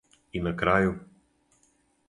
[0.39, 0.97] И на крају.